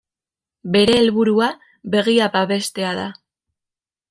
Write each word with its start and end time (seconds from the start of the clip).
Bere 0.75 0.95
helburua 1.01 1.49
begia 1.97 2.31
babestea 2.39 2.97
da. 3.03 3.09